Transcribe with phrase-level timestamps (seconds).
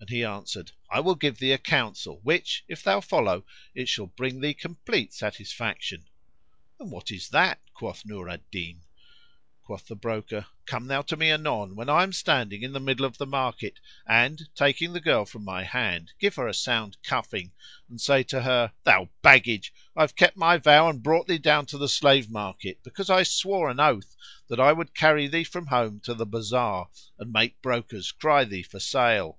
[0.00, 3.44] and he answered, "I will give thee a counsel which, if thou follow,
[3.76, 6.06] it shall bring thee complete satisfaction."
[6.80, 8.80] "And what is that?" quoth Nur al Din.
[9.62, 13.04] Quoth the broker, "Come thou to me anon when I am standing in the middle
[13.04, 17.52] of the market and, taking the girl from my hand, give her a sound cuffing
[17.88, 21.66] and say to her, 'Thou baggage, I have kept my vow and brought thee down
[21.66, 24.16] to the slave market, because I swore an oath
[24.48, 28.62] that I would carry thee from home to the bazar, and make brokers cry thee
[28.62, 29.36] for sale.'